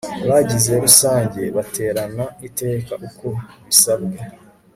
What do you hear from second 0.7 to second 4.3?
rusange baterana iteka uko bisabwe